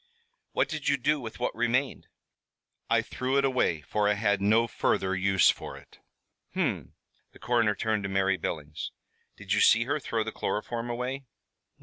"What 0.53 0.67
did 0.67 0.89
you 0.89 0.97
do 0.97 1.19
with 1.19 1.39
what 1.39 1.53
remained?" 1.55 2.07
"I 2.89 3.03
threw 3.03 3.37
it 3.37 3.45
away, 3.45 3.81
for 3.81 4.09
I 4.09 4.13
had 4.15 4.41
no 4.41 4.65
further 4.65 5.15
use 5.15 5.51
for 5.51 5.77
it." 5.77 5.99
"Hum." 6.55 6.95
The 7.33 7.37
coroner 7.39 7.75
turned 7.75 8.01
to 8.01 8.09
Mary 8.09 8.37
Billings. 8.37 8.91
"Did 9.37 9.53
you 9.53 9.61
see 9.61 9.83
her 9.83 9.99
throw 9.99 10.23
the 10.23 10.31
chloroform 10.31 10.89
away?" 10.89 11.25